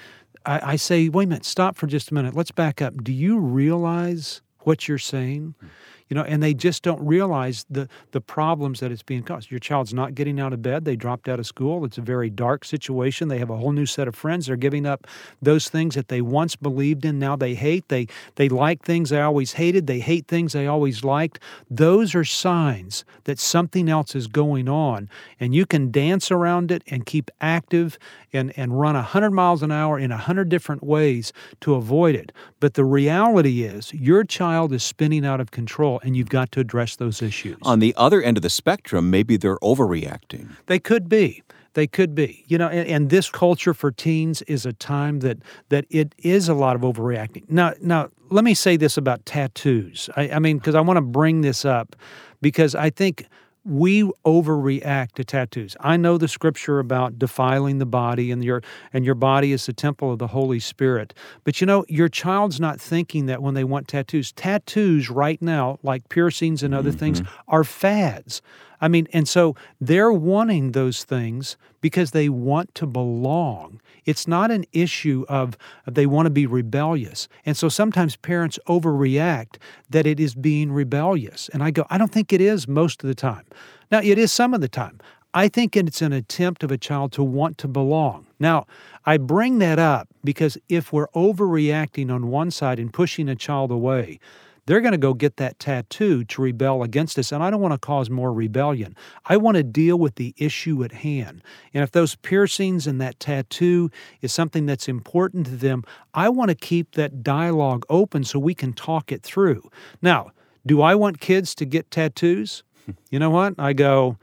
I, 0.45 0.73
I 0.73 0.77
say, 0.77 1.09
"Wait 1.09 1.25
a 1.25 1.29
minute, 1.29 1.47
stop 1.47 1.77
for 1.77 1.87
just 1.87 2.11
a 2.11 2.15
minute. 2.15 2.37
Let's 2.37 2.51
back 2.53 2.83
up. 2.83 3.03
Do 3.03 3.15
you 3.15 3.39
realize 3.39 4.43
what 4.59 4.89
you're 4.89 4.99
saying?" 4.99 5.55
Hmm. 5.59 5.67
You 6.09 6.15
know 6.15 6.23
and 6.23 6.43
they 6.43 6.55
just 6.55 6.83
don't 6.83 7.05
realize 7.05 7.65
the 7.71 7.89
the 8.12 8.21
problems 8.21 8.81
that 8.81 8.93
it's 8.93 9.03
being 9.03 9.23
caused. 9.23 9.51
Your 9.51 9.61
child's 9.61 9.95
not 9.95 10.15
getting 10.15 10.41
out 10.41 10.53
of 10.53 10.62
bed. 10.62 10.85
They 10.85 10.97
dropped 10.97 11.29
out 11.29 11.39
of 11.39 11.47
school. 11.47 11.85
It's 11.85 11.99
a 11.99 12.03
very 12.03 12.31
dark 12.31 12.65
situation. 12.65 13.29
They 13.29 13.39
have 13.39 13.51
a 13.51 13.56
whole 13.56 13.73
new 13.73 13.87
set 13.87 14.09
of 14.09 14.15
friends. 14.15 14.47
They're 14.47 14.56
giving 14.56 14.87
up 14.87 15.06
those 15.41 15.69
things 15.69 15.95
that 15.95 16.09
they 16.09 16.21
once 16.21 16.56
believed 16.56 17.05
in. 17.05 17.19
Now 17.19 17.37
they 17.37 17.55
hate. 17.55 17.89
They 17.89 18.06
they 18.37 18.49
like 18.49 18.83
things 18.83 19.11
they 19.11 19.21
always 19.21 19.55
hated. 19.55 19.87
They 19.87 20.01
hate 20.01 20.27
things 20.27 20.53
they 20.53 20.67
always 20.67 21.05
liked. 21.05 21.39
Those 21.71 22.15
are 22.15 22.25
signs 22.25 23.05
that 23.25 23.38
something 23.38 23.88
else 23.88 24.14
is 24.14 24.26
going 24.26 24.69
on 24.69 25.09
and 25.40 25.55
you 25.55 25.67
can 25.67 25.90
dance 25.90 26.31
around 26.31 26.71
it 26.71 26.83
and 26.88 27.07
keep 27.07 27.31
active 27.40 27.99
and 28.33 28.52
and 28.57 28.78
run 28.78 28.95
100 28.95 29.31
miles 29.31 29.62
an 29.62 29.73
hour 29.73 29.99
in 29.99 30.11
100 30.11 30.49
different 30.49 30.83
ways 30.83 31.33
to 31.61 31.75
avoid 31.75 32.14
it. 32.14 32.33
But 32.61 32.75
the 32.75 32.85
reality 32.85 33.62
is 33.62 33.93
your 33.95 34.25
child 34.25 34.73
is 34.73 34.83
spinning 34.83 35.25
out 35.25 35.40
of 35.40 35.50
control 35.50 35.94
and 36.03 36.17
you've 36.17 36.29
got 36.29 36.51
to 36.53 36.61
address 36.61 36.97
those 36.97 37.23
issues 37.23 37.57
On 37.63 37.79
the 37.79 37.95
other 37.97 38.23
end 38.23 38.37
of 38.37 38.43
the 38.43 38.51
spectrum, 38.51 39.11
maybe 39.11 39.37
they're 39.37 39.59
overreacting. 39.59 40.49
they 40.67 40.79
could 40.79 41.09
be. 41.09 41.43
They 41.75 41.87
could 41.87 42.15
be. 42.15 42.45
You 42.47 42.59
know, 42.59 42.69
and, 42.69 42.89
and 42.89 43.11
this 43.11 43.29
culture 43.31 43.75
for 43.75 43.91
teens 43.91 44.43
is 44.43 44.65
a 44.65 44.73
time 44.73 45.21
that 45.21 45.39
that 45.71 45.87
it 45.91 46.15
is 46.19 46.49
a 46.49 46.55
lot 46.55 46.77
of 46.77 46.83
overreacting. 46.83 47.45
Now, 47.51 47.73
now 47.81 48.11
let 48.31 48.45
me 48.45 48.55
say 48.55 48.77
this 48.77 48.97
about 48.97 49.27
tattoos. 49.27 50.09
I, 50.17 50.31
I 50.31 50.39
mean, 50.39 50.59
because 50.59 50.75
I 50.77 50.81
want 50.81 50.99
to 50.99 51.03
bring 51.03 51.41
this 51.41 51.65
up 51.65 51.97
because 52.41 52.75
I 52.75 52.91
think 52.91 53.27
we 53.64 54.02
overreact 54.26 55.12
to 55.12 55.25
tattoos. 55.25 55.76
I 55.80 55.97
know 55.97 56.18
the 56.18 56.28
scripture 56.28 56.78
about 56.78 57.18
defiling 57.18 57.78
the 57.78 57.87
body 57.87 58.30
and 58.30 58.44
your 58.44 58.62
and 58.92 59.04
your 59.04 59.14
body 59.14 59.52
is 59.52 59.66
the 59.66 59.73
temple 59.73 60.12
of 60.12 60.18
the 60.18 60.28
Holy 60.28 60.61
Spirit. 60.61 61.14
But 61.44 61.61
you 61.61 61.66
know, 61.66 61.85
your 61.88 62.09
child's 62.09 62.61
not 62.61 62.80
thinking 62.80 63.26
that 63.26 63.42
when 63.42 63.54
they 63.54 63.64
want 63.64 63.88
tattoos. 63.88 64.33
Tattoos 64.33 65.09
right 65.09 65.40
now, 65.40 65.78
like 65.83 66.09
piercings 66.09 66.62
and 66.62 66.75
other 66.75 66.92
things, 66.92 67.23
mm-hmm. 67.23 67.40
are 67.49 67.64
fads. 67.64 68.42
I 68.85 68.88
mean, 68.88 69.09
and 69.14 69.26
so 69.26 69.57
they're 69.81 70.12
wanting 70.12 70.73
those 70.73 71.05
things 71.05 71.57
because 71.81 72.11
they 72.11 72.29
want 72.29 72.75
to 72.75 72.87
belong. 72.87 73.81
It's 74.05 74.29
not 74.29 74.50
an 74.50 74.67
issue 74.73 75.25
of 75.26 75.57
they 75.87 76.05
want 76.05 76.26
to 76.26 76.31
be 76.31 76.45
rebellious. 76.45 77.26
And 77.47 77.57
so 77.57 77.71
sometimes 77.71 78.17
parents 78.17 78.59
overreact 78.69 79.57
that 79.88 80.07
it 80.07 80.21
is 80.21 80.35
being 80.35 80.71
rebellious. 80.71 81.49
And 81.55 81.62
I 81.62 81.71
go, 81.71 81.87
I 81.88 81.97
don't 81.97 82.12
think 82.12 82.31
it 82.31 82.43
is 82.43 82.69
most 82.69 83.03
of 83.03 83.09
the 83.09 83.14
time. 83.14 83.47
Now, 83.91 84.03
it 84.03 84.19
is 84.19 84.31
some 84.31 84.53
of 84.53 84.61
the 84.61 84.69
time. 84.69 85.00
I 85.33 85.49
think 85.49 85.79
it's 85.79 86.03
an 86.03 86.12
attempt 86.12 86.62
of 86.62 86.71
a 86.71 86.76
child 86.76 87.11
to 87.12 87.25
want 87.25 87.57
to 87.59 87.69
belong. 87.69 88.26
Now, 88.38 88.67
I 89.07 89.17
bring 89.17 89.61
that 89.61 89.79
up 89.79 90.09
because 90.23 90.59
if 90.69 90.93
we're 90.93 91.09
overreacting 91.09 92.11
on 92.11 92.26
one 92.26 92.50
side 92.50 92.79
and 92.79 92.93
pushing 92.93 93.31
a 93.31 93.35
child 93.35 93.71
away, 93.71 94.21
they're 94.66 94.80
going 94.80 94.92
to 94.92 94.99
go 94.99 95.14
get 95.14 95.37
that 95.37 95.59
tattoo 95.59 96.25
to 96.25 96.42
rebel 96.42 96.83
against 96.83 97.18
us. 97.18 97.33
And 97.33 97.42
I 97.42 97.50
don't 97.50 97.61
want 97.61 97.73
to 97.73 97.78
cause 97.78 98.11
more 98.11 98.33
rebellion. 98.33 98.97
I 99.26 99.37
want 99.37 99.56
to 99.56 99.62
deal 99.62 99.99
with 99.99 100.16
the 100.16 100.35
issue 100.37 100.83
at 100.85 100.92
hand. 100.92 101.42
And 101.73 101.83
if 101.83 101.90
those 101.90 102.16
piercings 102.16 102.87
and 102.87 103.00
that 103.00 103.21
tattoo 103.21 103.90
is 104.21 104.33
something 104.33 104.66
that's 104.66 104.88
important 104.88 105.47
to 105.47 105.56
them, 105.56 105.85
I 106.14 106.28
want 106.28 106.50
to 106.50 106.54
keep 106.54 106.92
that 106.92 107.23
dialogue 107.23 107.85
open 107.88 108.25
so 108.25 108.38
we 108.38 108.54
can 108.54 108.73
talk 108.73 109.12
it 109.12 109.23
through. 109.23 109.71
Now, 110.00 110.33
do 110.66 110.80
I 110.80 110.94
want 110.94 111.21
kids 111.21 111.54
to 111.56 111.64
get 111.64 111.90
tattoos? 111.90 112.62
You 113.11 113.18
know 113.18 113.30
what? 113.30 113.54
I 113.59 113.73
go, 113.73 114.18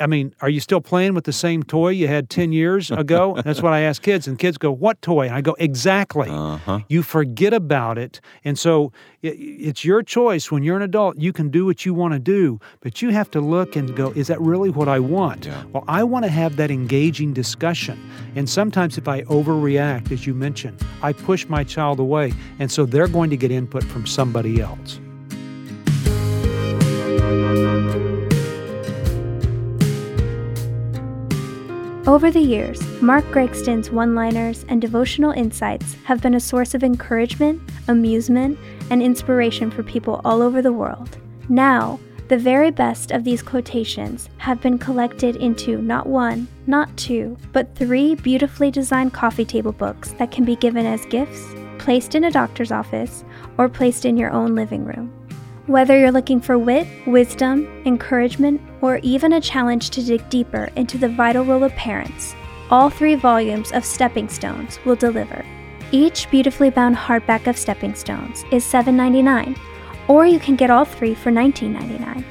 I 0.00 0.06
mean, 0.06 0.34
are 0.40 0.48
you 0.48 0.60
still 0.60 0.80
playing 0.80 1.14
with 1.14 1.24
the 1.24 1.32
same 1.32 1.62
toy 1.62 1.90
you 1.90 2.08
had 2.08 2.30
10 2.30 2.52
years 2.52 2.90
ago? 2.90 3.40
That's 3.44 3.62
what 3.62 3.72
I 3.72 3.80
ask 3.80 4.02
kids. 4.02 4.26
And 4.26 4.38
kids 4.38 4.58
go, 4.58 4.70
What 4.70 5.00
toy? 5.02 5.26
And 5.26 5.34
I 5.34 5.40
go, 5.40 5.54
Exactly. 5.58 6.28
Uh-huh. 6.28 6.80
You 6.88 7.02
forget 7.02 7.52
about 7.52 7.98
it. 7.98 8.20
And 8.44 8.58
so 8.58 8.92
it's 9.22 9.84
your 9.84 10.02
choice. 10.02 10.50
When 10.50 10.62
you're 10.62 10.76
an 10.76 10.82
adult, 10.82 11.18
you 11.18 11.32
can 11.32 11.50
do 11.50 11.64
what 11.66 11.84
you 11.84 11.94
want 11.94 12.12
to 12.14 12.18
do, 12.18 12.60
but 12.80 13.02
you 13.02 13.10
have 13.10 13.30
to 13.32 13.40
look 13.40 13.76
and 13.76 13.94
go, 13.96 14.12
Is 14.12 14.28
that 14.28 14.40
really 14.40 14.70
what 14.70 14.88
I 14.88 15.00
want? 15.00 15.46
Yeah. 15.46 15.64
Well, 15.72 15.84
I 15.88 16.04
want 16.04 16.24
to 16.24 16.30
have 16.30 16.56
that 16.56 16.70
engaging 16.70 17.32
discussion. 17.32 17.98
And 18.34 18.48
sometimes 18.48 18.98
if 18.98 19.08
I 19.08 19.22
overreact, 19.22 20.12
as 20.12 20.26
you 20.26 20.34
mentioned, 20.34 20.80
I 21.02 21.12
push 21.12 21.46
my 21.46 21.64
child 21.64 22.00
away. 22.00 22.32
And 22.58 22.70
so 22.70 22.86
they're 22.86 23.08
going 23.08 23.30
to 23.30 23.36
get 23.36 23.50
input 23.50 23.84
from 23.84 24.06
somebody 24.06 24.60
else. 24.60 25.00
Over 32.06 32.30
the 32.30 32.38
years, 32.38 32.80
Mark 33.02 33.24
Gregston's 33.32 33.90
one 33.90 34.14
liners 34.14 34.64
and 34.68 34.80
devotional 34.80 35.32
insights 35.32 35.94
have 36.04 36.22
been 36.22 36.34
a 36.34 36.40
source 36.40 36.72
of 36.72 36.84
encouragement, 36.84 37.60
amusement, 37.88 38.60
and 38.90 39.02
inspiration 39.02 39.72
for 39.72 39.82
people 39.82 40.20
all 40.24 40.40
over 40.40 40.62
the 40.62 40.72
world. 40.72 41.18
Now, 41.48 41.98
the 42.28 42.38
very 42.38 42.70
best 42.70 43.10
of 43.10 43.24
these 43.24 43.42
quotations 43.42 44.28
have 44.38 44.60
been 44.60 44.78
collected 44.78 45.34
into 45.34 45.82
not 45.82 46.06
one, 46.06 46.46
not 46.68 46.96
two, 46.96 47.36
but 47.52 47.74
three 47.74 48.14
beautifully 48.14 48.70
designed 48.70 49.12
coffee 49.12 49.44
table 49.44 49.72
books 49.72 50.12
that 50.12 50.30
can 50.30 50.44
be 50.44 50.54
given 50.54 50.86
as 50.86 51.04
gifts, 51.06 51.56
placed 51.78 52.14
in 52.14 52.22
a 52.22 52.30
doctor's 52.30 52.70
office, 52.70 53.24
or 53.58 53.68
placed 53.68 54.04
in 54.04 54.16
your 54.16 54.30
own 54.30 54.54
living 54.54 54.84
room. 54.84 55.12
Whether 55.66 55.98
you're 55.98 56.12
looking 56.12 56.40
for 56.40 56.56
wit, 56.56 56.86
wisdom, 57.08 57.66
encouragement, 57.84 58.60
or 58.82 58.98
even 58.98 59.32
a 59.32 59.40
challenge 59.40 59.90
to 59.90 60.02
dig 60.02 60.28
deeper 60.30 60.70
into 60.76 60.96
the 60.96 61.08
vital 61.08 61.44
role 61.44 61.64
of 61.64 61.72
parents, 61.72 62.36
all 62.70 62.88
three 62.88 63.16
volumes 63.16 63.72
of 63.72 63.84
Stepping 63.84 64.28
Stones 64.28 64.78
will 64.84 64.94
deliver. 64.94 65.44
Each 65.90 66.30
beautifully 66.30 66.70
bound 66.70 66.94
hardback 66.94 67.48
of 67.48 67.58
Stepping 67.58 67.96
Stones 67.96 68.44
is 68.52 68.64
$7.99, 68.64 69.58
or 70.06 70.24
you 70.24 70.38
can 70.38 70.54
get 70.54 70.70
all 70.70 70.84
three 70.84 71.16
for 71.16 71.32
$19.99. 71.32 72.22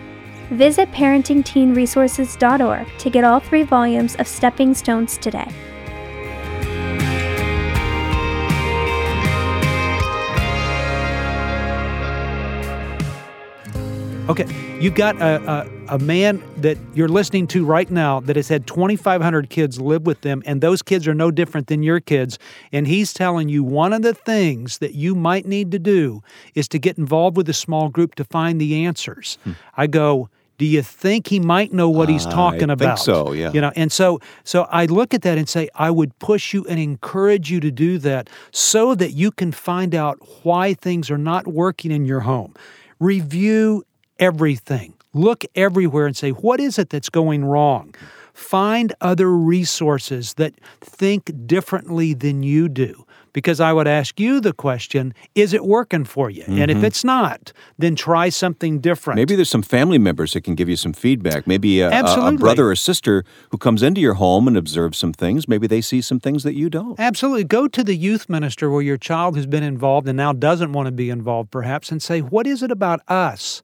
Visit 0.51 0.89
parentingteenresources.org 0.93 2.87
to 2.99 3.09
get 3.09 3.25
all 3.25 3.41
three 3.41 3.63
volumes 3.63 4.15
of 4.15 4.29
Stepping 4.29 4.73
Stones 4.73 5.17
today. 5.17 5.51
Okay, 14.27 14.47
you've 14.79 14.95
got 14.95 15.21
a, 15.21 15.67
a, 15.89 15.95
a, 15.95 15.99
man 15.99 16.41
that 16.57 16.79
you're 16.95 17.07
listening 17.07 17.45
to 17.45 17.63
right 17.63 17.91
now 17.91 18.19
that 18.21 18.35
has 18.35 18.47
had 18.47 18.65
2,500 18.65 19.51
kids 19.51 19.79
live 19.79 20.07
with 20.07 20.21
them, 20.21 20.41
and 20.47 20.61
those 20.61 20.81
kids 20.81 21.07
are 21.07 21.13
no 21.13 21.29
different 21.29 21.67
than 21.67 21.83
your 21.83 21.99
kids. 21.99 22.39
And 22.71 22.87
he's 22.87 23.13
telling 23.13 23.49
you 23.49 23.63
one 23.63 23.93
of 23.93 24.01
the 24.01 24.15
things 24.15 24.79
that 24.79 24.95
you 24.95 25.13
might 25.13 25.45
need 25.45 25.69
to 25.73 25.79
do 25.79 26.23
is 26.55 26.67
to 26.69 26.79
get 26.79 26.97
involved 26.97 27.37
with 27.37 27.47
a 27.49 27.53
small 27.53 27.89
group 27.89 28.15
to 28.15 28.23
find 28.23 28.59
the 28.59 28.83
answers. 28.83 29.37
Hmm. 29.43 29.51
I 29.77 29.85
go, 29.85 30.29
do 30.57 30.65
you 30.65 30.81
think 30.81 31.27
he 31.27 31.39
might 31.39 31.71
know 31.71 31.91
what 31.91 32.09
he's 32.09 32.25
talking 32.25 32.71
I 32.71 32.73
about? 32.73 32.97
Think 32.97 33.05
so, 33.05 33.31
yeah. 33.31 33.51
You 33.51 33.61
know, 33.61 33.73
and 33.75 33.91
so 33.91 34.21
so 34.43 34.63
I 34.71 34.85
look 34.85 35.13
at 35.13 35.21
that 35.21 35.37
and 35.37 35.47
say 35.47 35.69
I 35.75 35.91
would 35.91 36.17
push 36.17 36.51
you 36.51 36.65
and 36.67 36.79
encourage 36.79 37.51
you 37.51 37.59
to 37.59 37.69
do 37.69 37.99
that 37.99 38.31
so 38.51 38.95
that 38.95 39.11
you 39.11 39.29
can 39.29 39.51
find 39.51 39.93
out 39.93 40.17
why 40.43 40.73
things 40.73 41.11
are 41.11 41.17
not 41.19 41.45
working 41.45 41.91
in 41.91 42.05
your 42.05 42.21
home. 42.21 42.55
Review 42.99 43.83
everything. 44.19 44.93
Look 45.13 45.45
everywhere 45.55 46.07
and 46.07 46.15
say, 46.15 46.31
what 46.31 46.59
is 46.59 46.77
it 46.77 46.89
that's 46.89 47.09
going 47.09 47.45
wrong? 47.45 47.95
Find 48.33 48.93
other 48.99 49.31
resources 49.31 50.33
that 50.33 50.53
think 50.81 51.31
differently 51.47 52.13
than 52.13 52.43
you 52.43 52.67
do. 52.67 53.05
Because 53.31 53.59
I 53.59 53.73
would 53.73 53.87
ask 53.87 54.17
you 54.19 54.39
the 54.39 54.53
question 54.53 55.13
is 55.35 55.53
it 55.53 55.65
working 55.65 56.03
for 56.05 56.29
you? 56.29 56.43
Mm-hmm. 56.43 56.59
And 56.59 56.71
if 56.71 56.77
mm-hmm. 56.77 56.85
it's 56.85 57.03
not, 57.03 57.53
then 57.77 57.95
try 57.95 58.29
something 58.29 58.79
different. 58.79 59.17
Maybe 59.17 59.35
there's 59.35 59.49
some 59.49 59.61
family 59.61 59.97
members 59.97 60.33
that 60.33 60.41
can 60.41 60.55
give 60.55 60.67
you 60.67 60.75
some 60.75 60.93
feedback. 60.93 61.45
Maybe 61.47 61.81
a, 61.81 61.89
a, 61.89 62.27
a 62.27 62.31
brother 62.33 62.69
or 62.69 62.75
sister 62.75 63.23
who 63.51 63.57
comes 63.57 63.83
into 63.83 63.99
your 63.99 64.15
home 64.15 64.47
and 64.47 64.55
observes 64.55 64.97
some 64.97 65.11
things. 65.11 65.47
Maybe 65.47 65.67
they 65.67 65.81
see 65.81 66.01
some 66.01 66.19
things 66.19 66.43
that 66.43 66.55
you 66.55 66.69
don't. 66.69 66.97
Absolutely. 66.99 67.43
Go 67.45 67.67
to 67.69 67.83
the 67.83 67.95
youth 67.95 68.29
minister 68.29 68.69
where 68.69 68.81
your 68.81 68.97
child 68.97 69.35
has 69.35 69.45
been 69.45 69.63
involved 69.63 70.07
and 70.07 70.15
now 70.17 70.31
doesn't 70.31 70.71
want 70.71 70.87
to 70.87 70.93
be 70.93 71.09
involved, 71.09 71.51
perhaps, 71.51 71.91
and 71.91 72.01
say, 72.01 72.21
What 72.21 72.47
is 72.47 72.63
it 72.63 72.71
about 72.71 73.01
us? 73.09 73.63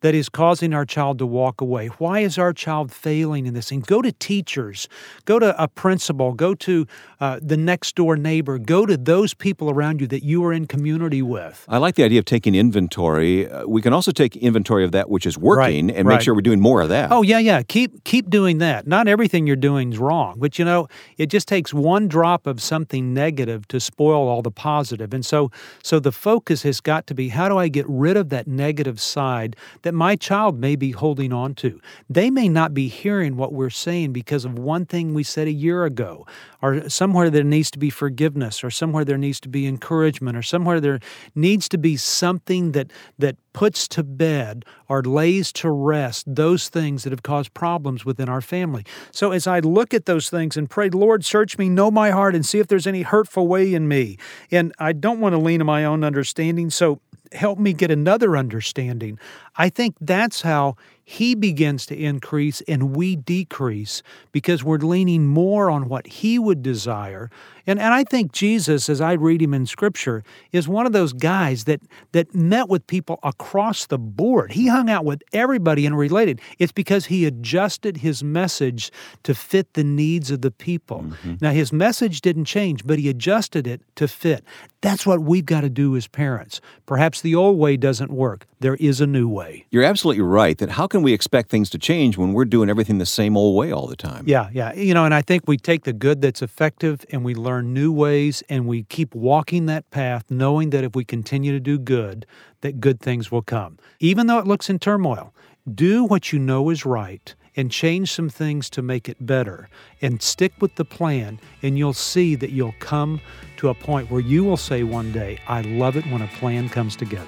That 0.00 0.14
is 0.14 0.28
causing 0.28 0.72
our 0.74 0.84
child 0.84 1.18
to 1.18 1.26
walk 1.26 1.60
away? 1.60 1.88
Why 1.98 2.20
is 2.20 2.38
our 2.38 2.52
child 2.52 2.92
failing 2.92 3.46
in 3.46 3.54
this 3.54 3.70
And 3.70 3.86
Go 3.86 4.02
to 4.02 4.12
teachers, 4.12 4.88
go 5.24 5.38
to 5.38 5.60
a 5.62 5.68
principal, 5.68 6.32
go 6.32 6.54
to 6.54 6.86
uh, 7.20 7.40
the 7.42 7.56
next 7.56 7.94
door 7.94 8.16
neighbor, 8.16 8.58
go 8.58 8.86
to 8.86 8.96
those 8.96 9.34
people 9.34 9.70
around 9.70 10.00
you 10.00 10.06
that 10.08 10.22
you 10.22 10.44
are 10.44 10.52
in 10.52 10.66
community 10.66 11.22
with. 11.22 11.64
I 11.68 11.78
like 11.78 11.94
the 11.94 12.04
idea 12.04 12.18
of 12.18 12.24
taking 12.24 12.54
inventory. 12.54 13.48
Uh, 13.48 13.66
we 13.66 13.82
can 13.82 13.92
also 13.92 14.12
take 14.12 14.36
inventory 14.36 14.84
of 14.84 14.92
that 14.92 15.08
which 15.10 15.26
is 15.26 15.38
working 15.38 15.88
right, 15.88 15.96
and 15.96 16.06
right. 16.06 16.16
make 16.16 16.22
sure 16.22 16.34
we're 16.34 16.40
doing 16.42 16.60
more 16.60 16.80
of 16.80 16.88
that. 16.90 17.10
Oh 17.10 17.22
yeah, 17.22 17.38
yeah. 17.38 17.62
Keep 17.62 18.04
keep 18.04 18.30
doing 18.30 18.58
that. 18.58 18.86
Not 18.86 19.08
everything 19.08 19.46
you're 19.46 19.56
doing 19.56 19.92
is 19.92 19.98
wrong, 19.98 20.36
but 20.38 20.58
you 20.58 20.64
know, 20.64 20.88
it 21.16 21.26
just 21.26 21.48
takes 21.48 21.72
one 21.74 22.08
drop 22.08 22.46
of 22.46 22.62
something 22.62 23.14
negative 23.14 23.66
to 23.68 23.80
spoil 23.80 24.28
all 24.28 24.42
the 24.42 24.50
positive. 24.50 25.12
And 25.14 25.24
so 25.24 25.50
so 25.82 25.98
the 25.98 26.12
focus 26.12 26.62
has 26.62 26.80
got 26.80 27.06
to 27.08 27.14
be 27.14 27.28
how 27.28 27.48
do 27.48 27.58
I 27.58 27.68
get 27.68 27.86
rid 27.88 28.16
of 28.16 28.28
that 28.30 28.46
negative 28.46 29.00
side 29.00 29.56
that 29.88 29.94
my 29.94 30.16
child 30.16 30.58
may 30.58 30.76
be 30.76 30.90
holding 30.90 31.32
on 31.32 31.54
to. 31.54 31.80
They 32.10 32.30
may 32.30 32.46
not 32.46 32.74
be 32.74 32.88
hearing 32.88 33.38
what 33.38 33.54
we're 33.54 33.70
saying 33.70 34.12
because 34.12 34.44
of 34.44 34.58
one 34.58 34.84
thing 34.84 35.14
we 35.14 35.22
said 35.22 35.48
a 35.48 35.50
year 35.50 35.86
ago, 35.86 36.26
or 36.60 36.90
somewhere 36.90 37.30
there 37.30 37.42
needs 37.42 37.70
to 37.70 37.78
be 37.78 37.88
forgiveness, 37.88 38.62
or 38.62 38.70
somewhere 38.70 39.02
there 39.02 39.16
needs 39.16 39.40
to 39.40 39.48
be 39.48 39.66
encouragement, 39.66 40.36
or 40.36 40.42
somewhere 40.42 40.78
there 40.78 41.00
needs 41.34 41.70
to 41.70 41.78
be 41.78 41.96
something 41.96 42.72
that, 42.72 42.92
that 43.18 43.36
puts 43.58 43.88
to 43.88 44.04
bed 44.04 44.64
or 44.88 45.02
lays 45.02 45.50
to 45.50 45.68
rest 45.68 46.24
those 46.32 46.68
things 46.68 47.02
that 47.02 47.10
have 47.10 47.24
caused 47.24 47.52
problems 47.54 48.04
within 48.04 48.28
our 48.28 48.40
family. 48.40 48.84
So 49.10 49.32
as 49.32 49.48
I 49.48 49.58
look 49.58 49.92
at 49.92 50.06
those 50.06 50.30
things 50.30 50.56
and 50.56 50.70
pray, 50.70 50.90
Lord, 50.90 51.24
search 51.24 51.58
me, 51.58 51.68
know 51.68 51.90
my 51.90 52.10
heart, 52.10 52.36
and 52.36 52.46
see 52.46 52.60
if 52.60 52.68
there's 52.68 52.86
any 52.86 53.02
hurtful 53.02 53.48
way 53.48 53.74
in 53.74 53.88
me. 53.88 54.16
And 54.52 54.72
I 54.78 54.92
don't 54.92 55.18
want 55.18 55.32
to 55.32 55.38
lean 55.38 55.60
on 55.60 55.66
my 55.66 55.84
own 55.84 56.04
understanding. 56.04 56.70
So 56.70 57.00
help 57.32 57.58
me 57.58 57.72
get 57.72 57.90
another 57.90 58.36
understanding. 58.36 59.18
I 59.56 59.70
think 59.70 59.96
that's 60.00 60.42
how 60.42 60.76
he 61.10 61.34
begins 61.34 61.86
to 61.86 61.96
increase 61.96 62.60
and 62.68 62.94
we 62.94 63.16
decrease 63.16 64.02
because 64.30 64.62
we're 64.62 64.76
leaning 64.76 65.26
more 65.26 65.70
on 65.70 65.88
what 65.88 66.06
he 66.06 66.38
would 66.38 66.62
desire. 66.62 67.30
And, 67.66 67.80
and 67.80 67.94
I 67.94 68.04
think 68.04 68.32
Jesus, 68.32 68.90
as 68.90 69.00
I 69.00 69.14
read 69.14 69.40
him 69.40 69.54
in 69.54 69.64
Scripture, 69.64 70.22
is 70.52 70.68
one 70.68 70.84
of 70.84 70.92
those 70.92 71.14
guys 71.14 71.64
that, 71.64 71.80
that 72.12 72.34
met 72.34 72.68
with 72.68 72.86
people 72.86 73.20
across 73.22 73.86
the 73.86 73.96
board. 73.96 74.52
He 74.52 74.66
hung 74.66 74.90
out 74.90 75.06
with 75.06 75.22
everybody 75.32 75.86
and 75.86 75.96
related. 75.96 76.42
It's 76.58 76.72
because 76.72 77.06
he 77.06 77.24
adjusted 77.24 77.96
his 77.96 78.22
message 78.22 78.92
to 79.22 79.34
fit 79.34 79.72
the 79.72 79.84
needs 79.84 80.30
of 80.30 80.42
the 80.42 80.50
people. 80.50 81.04
Mm-hmm. 81.04 81.34
Now, 81.40 81.52
his 81.52 81.72
message 81.72 82.20
didn't 82.20 82.44
change, 82.44 82.86
but 82.86 82.98
he 82.98 83.08
adjusted 83.08 83.66
it 83.66 83.80
to 83.96 84.08
fit. 84.08 84.44
That's 84.80 85.04
what 85.04 85.20
we've 85.20 85.44
got 85.44 85.62
to 85.62 85.70
do 85.70 85.96
as 85.96 86.06
parents. 86.06 86.60
Perhaps 86.86 87.20
the 87.20 87.34
old 87.34 87.58
way 87.58 87.76
doesn't 87.76 88.12
work. 88.12 88.46
There 88.60 88.76
is 88.76 89.00
a 89.00 89.06
new 89.08 89.28
way. 89.28 89.66
You're 89.70 89.82
absolutely 89.82 90.22
right 90.22 90.56
that 90.58 90.70
how 90.70 90.86
can 90.86 91.02
we 91.02 91.12
expect 91.12 91.50
things 91.50 91.68
to 91.70 91.78
change 91.78 92.16
when 92.16 92.32
we're 92.32 92.44
doing 92.44 92.70
everything 92.70 92.98
the 92.98 93.06
same 93.06 93.36
old 93.36 93.56
way 93.56 93.72
all 93.72 93.88
the 93.88 93.96
time? 93.96 94.24
Yeah, 94.26 94.50
yeah. 94.52 94.72
You 94.74 94.94
know, 94.94 95.04
and 95.04 95.14
I 95.14 95.22
think 95.22 95.48
we 95.48 95.56
take 95.56 95.82
the 95.82 95.92
good 95.92 96.22
that's 96.22 96.42
effective 96.42 97.04
and 97.10 97.24
we 97.24 97.34
learn 97.34 97.74
new 97.74 97.90
ways 97.90 98.44
and 98.48 98.66
we 98.66 98.84
keep 98.84 99.14
walking 99.16 99.66
that 99.66 99.90
path 99.90 100.24
knowing 100.30 100.70
that 100.70 100.84
if 100.84 100.94
we 100.94 101.04
continue 101.04 101.50
to 101.50 101.60
do 101.60 101.78
good, 101.78 102.24
that 102.60 102.80
good 102.80 103.00
things 103.00 103.32
will 103.32 103.42
come. 103.42 103.78
Even 103.98 104.28
though 104.28 104.38
it 104.38 104.46
looks 104.46 104.70
in 104.70 104.78
turmoil, 104.78 105.34
do 105.72 106.04
what 106.04 106.32
you 106.32 106.38
know 106.38 106.70
is 106.70 106.86
right 106.86 107.34
and 107.58 107.72
change 107.72 108.12
some 108.12 108.28
things 108.30 108.70
to 108.70 108.80
make 108.80 109.08
it 109.08 109.26
better 109.26 109.68
and 110.00 110.22
stick 110.22 110.52
with 110.60 110.76
the 110.76 110.84
plan 110.84 111.40
and 111.60 111.76
you'll 111.76 111.92
see 111.92 112.36
that 112.36 112.50
you'll 112.50 112.74
come 112.78 113.20
to 113.56 113.68
a 113.68 113.74
point 113.74 114.08
where 114.10 114.20
you 114.20 114.44
will 114.44 114.56
say 114.56 114.84
one 114.84 115.10
day, 115.10 115.40
I 115.48 115.62
love 115.62 115.96
it 115.96 116.06
when 116.06 116.22
a 116.22 116.28
plan 116.28 116.68
comes 116.68 116.94
together. 116.94 117.26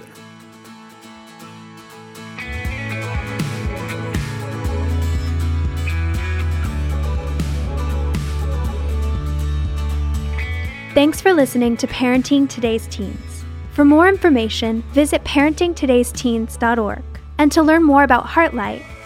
Thanks 10.95 11.21
for 11.21 11.33
listening 11.33 11.77
to 11.79 11.89
Parenting 11.89 12.49
Today's 12.49 12.87
Teens. 12.87 13.45
For 13.73 13.85
more 13.85 14.09
information, 14.09 14.83
visit 14.93 15.25
parentingtodaysteens.org. 15.25 17.03
And 17.39 17.51
to 17.53 17.63
learn 17.63 17.83
more 17.85 18.03
about 18.05 18.27
Heartlight, 18.27 18.85